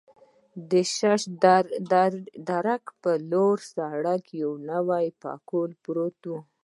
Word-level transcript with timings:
د 0.71 0.73
شش 0.95 1.21
درک 2.49 2.83
پر 3.01 3.17
لوی 3.31 3.59
سړک 3.73 4.23
یو 4.41 4.51
نوی 4.69 5.05
پکول 5.21 5.71
پروت 5.83 6.19
و. 6.27 6.31